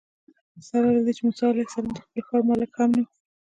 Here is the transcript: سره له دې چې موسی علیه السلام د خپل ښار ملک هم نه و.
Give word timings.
سره 0.67 0.87
له 0.95 1.01
دې 1.05 1.11
چې 1.17 1.21
موسی 1.25 1.43
علیه 1.51 1.65
السلام 1.67 1.91
د 1.95 1.97
خپل 2.03 2.21
ښار 2.27 2.41
ملک 2.49 2.71
هم 2.79 2.91
نه 2.97 3.03
و. 3.05 3.09